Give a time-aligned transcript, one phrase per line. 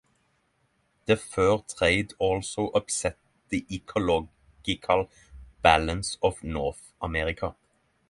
[1.05, 3.17] The fur trade also upset
[3.49, 5.11] the ecological
[5.61, 7.55] balance of North America.